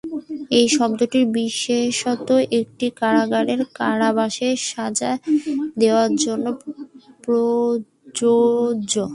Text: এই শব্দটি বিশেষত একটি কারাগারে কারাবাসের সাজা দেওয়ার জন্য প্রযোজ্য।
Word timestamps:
এই 0.57 0.65
শব্দটি 0.69 1.19
বিশেষত 1.35 2.27
একটি 2.59 2.87
কারাগারে 2.99 3.53
কারাবাসের 3.79 4.55
সাজা 4.69 5.11
দেওয়ার 5.79 6.11
জন্য 6.23 6.45
প্রযোজ্য। 7.23 8.93